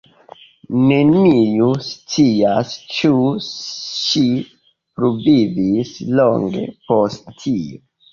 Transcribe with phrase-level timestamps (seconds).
[0.91, 3.11] Neniu scias ĉu
[3.49, 4.23] ŝi
[4.95, 7.79] pluvivis longe post tio.